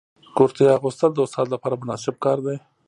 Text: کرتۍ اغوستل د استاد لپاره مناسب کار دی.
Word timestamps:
کرتۍ 0.35 0.65
اغوستل 0.77 1.11
د 1.13 1.19
استاد 1.25 1.47
لپاره 1.53 1.79
مناسب 1.81 2.15
کار 2.23 2.37
دی. 2.45 2.55